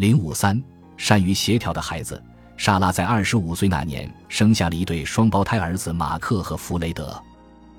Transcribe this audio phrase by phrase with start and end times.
[0.00, 0.58] 零五三，
[0.96, 2.22] 善于协调的孩子。
[2.56, 7.22] 莎拉在二十五岁那年生下了一对双胞胎儿子马克和弗雷德。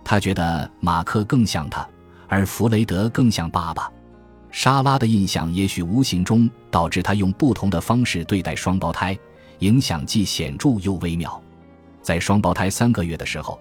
[0.03, 1.83] 她觉得马克更像她，
[2.27, 3.91] 而弗雷德更像爸爸。
[4.51, 9.17] 莎拉的印象也许无形中导致她用不同的方式对待双胞胎，
[9.57, 11.41] 影响既显著又微妙。
[12.03, 13.59] 在双胞胎三个月的时候，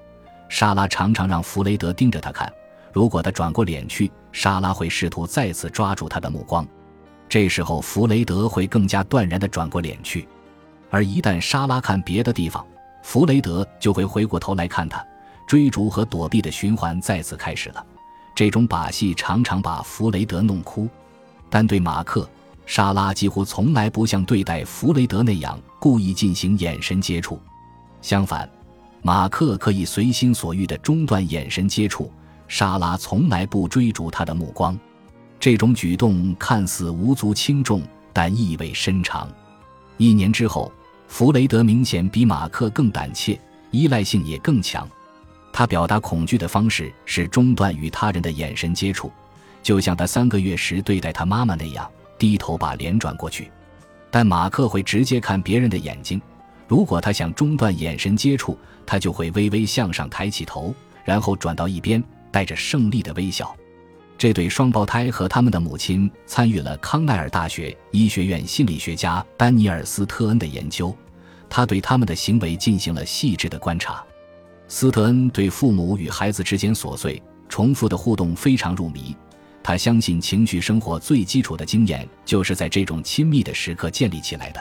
[0.50, 2.52] 莎拉常常让弗雷德盯着她看，
[2.92, 6.68] 如果他转过脸去，莎拉会试图再次抓住他的目光，
[7.30, 10.26] 这时候弗雷德会更加断然地转过脸去。
[10.90, 12.66] 而一旦莎拉看别的地方，
[13.04, 15.02] 弗雷德就会回过头来看他，
[15.46, 17.86] 追逐和躲避的循环再次开始了。
[18.34, 20.88] 这种把戏常常把弗雷德弄哭，
[21.48, 22.28] 但对马克，
[22.66, 27.38] 莎拉几乎从来不像对待弗雷德那样故意进行眼神接触。
[28.02, 28.50] 相反，
[29.02, 32.10] 马克可以随心所欲地中断眼神接触，
[32.48, 34.76] 莎拉从来不追逐他的目光。
[35.40, 39.28] 这种举动看似无足轻重，但意味深长。
[39.96, 40.70] 一年之后。
[41.12, 43.36] 弗雷德明显比马克更胆怯，
[43.72, 44.88] 依赖性也更强。
[45.52, 49.10] 他表达恐惧的方式是中断与他人的眼神接触，
[49.60, 53.50] 就像他三个月时对待他妈妈那样，低头把脸转过去。
[54.08, 56.22] 但马克会直接看别人的眼睛。
[56.68, 60.72] 如果他想中断眼神接触，他就会微微向上抬起头，
[61.04, 63.52] 然后转到一边，带着胜利的微笑。
[64.20, 70.94] 这对双胞胎和他们的母亲参与了康奈尔大学医学院心理学家丹尼尔·斯特恩的研究，
[71.48, 74.04] 他对他们的行为进行了细致的观察。
[74.68, 79.16] 斯特恩对父母与孩子之间琐碎、重复的互动非常入迷，
[79.62, 84.60] 他相信情绪生活最基础的经验就是在这种亲密的时刻建立起来的。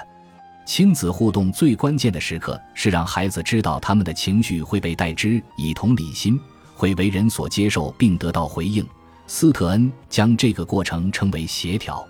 [0.66, 6.40] 亲子互动最关键的时刻是让孩子知道他们的情绪会被代之以同理心，
[6.76, 8.88] 会为人所接受并得到回应。
[9.32, 12.04] 斯特恩将这个过程称为协调。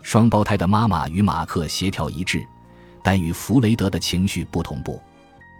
[0.00, 2.42] 双胞胎的妈妈与马克协调一致，
[3.02, 4.98] 但与弗雷德的情绪不同步。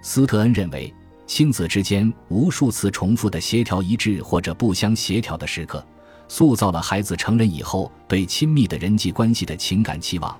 [0.00, 0.92] 斯特恩认为，
[1.26, 5.86] 亲子之间无数次重复的协调一致或者不相协调的时刻，
[6.26, 10.34] 塑造了孩子成人以后对亲密的人际关系的情感期望。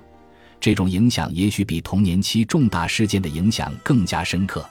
[0.59, 4.67] 这种影响也许比童年期重大事件的影响更加深刻。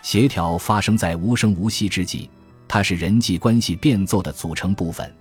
[0.00, 2.30] 协调发生在无声无息之际，
[2.66, 5.14] 它是人际关系变奏的组成部分。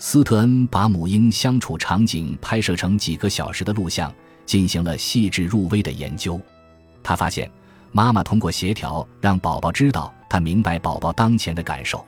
[0.00, 4.12] 斯特恩把母婴相处场景拍摄成几个小时的录像，
[4.46, 6.40] 进行了细致入微的研究。
[7.02, 7.50] 他发现，
[7.90, 12.04] 妈妈通过协调让宝宝知道他明白宝宝当前的感受，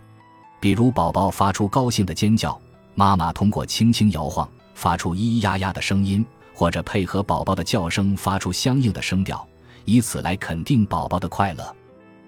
[0.60, 2.58] 比如宝宝发出高兴的尖叫，
[2.94, 6.24] 妈妈通过轻轻摇晃发出咿咿呀呀的声音，
[6.54, 9.44] 或者配合宝宝的叫声发出相应的声调，
[9.84, 11.74] 以此来肯定宝宝的快乐。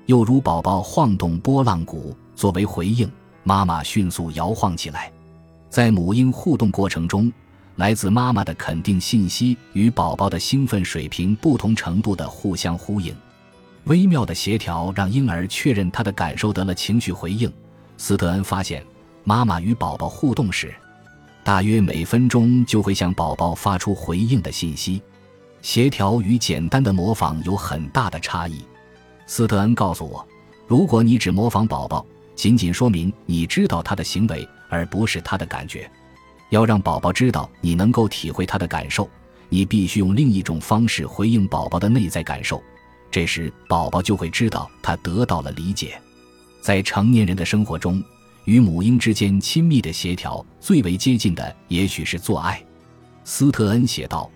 [0.07, 3.09] 又如宝宝晃动波浪鼓作为回应，
[3.45, 5.13] 妈妈迅速摇晃起来。
[5.73, 7.33] 在母婴互动过程中，
[7.77, 13.17] 来自妈妈的肯定信息与宝宝的兴奋水平不同程度的互相呼应，
[13.85, 17.51] 微妙的协调让婴儿确认他的感受得了情绪回应。
[17.97, 18.85] 斯特恩发现，
[19.25, 20.75] 妈妈与宝宝互动时，
[21.43, 25.01] 大约每分钟就会向宝宝发出回应的信息。
[25.63, 28.63] 协调与简单的模仿有很大的差异。
[29.27, 30.23] 斯特恩告诉我，
[30.67, 32.05] 如果你只模仿宝宝，
[32.37, 34.47] 仅仅说明你知道他的行为。
[34.73, 35.89] 而不是他的感觉，
[36.49, 39.07] 要让宝宝知道你能够体会他的感受，
[39.51, 42.63] 你必须用另一种方式回应宝宝的内在感受，
[43.11, 46.01] 这时宝宝就会知道他得到了理解。
[46.63, 48.03] 在成年人的生活中，
[48.47, 52.65] 与母婴之间亲密的协调最为接近的，也许是做爱。
[53.25, 54.31] 斯特恩写道：“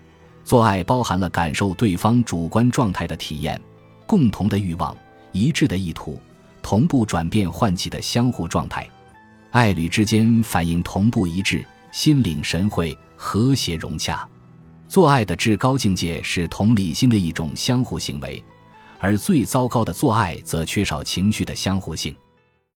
[0.45, 3.59] 做爱包含了感受对方主观状态的体验，
[4.05, 4.95] 共同的欲望，
[5.31, 6.21] 一致的意图，
[6.61, 8.87] 同步转变唤起的相互状态。”
[9.57, 14.23] 爱侣之间反应同步一致，心领神会，和谐融洽。
[14.87, 18.43] 做爱的至高境界是同理心的一种相互行为，
[18.99, 22.15] 而最糟糕的做爱则缺少情绪的相互性。